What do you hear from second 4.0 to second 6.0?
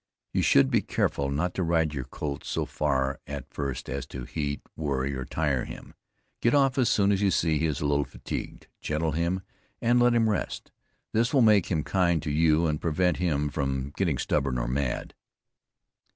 to heat, worry or tire him.